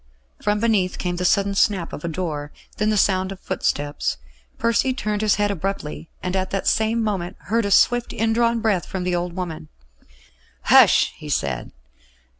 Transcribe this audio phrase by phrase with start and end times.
[0.41, 4.17] From beneath came the sudden snap of a door; then the sound of footsteps.
[4.57, 8.87] Percy turned his head abruptly, and at the same moment heard a swift indrawn breath
[8.87, 9.67] from the old woman.
[10.63, 11.69] "Hush!" he said.